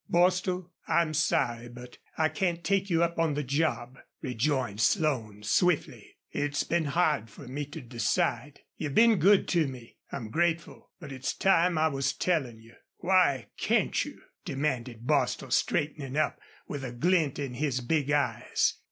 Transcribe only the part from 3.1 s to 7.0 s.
on the job," rejoined Slone, swiftly. "It's been